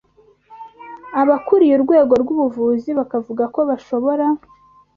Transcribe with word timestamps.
abakuriye 1.21 1.73
urwego 1.75 2.13
rw’ubuvuzi 2.21 2.89
bakavuga 2.99 3.43
ko 3.53 3.59
bashobora 3.69 4.25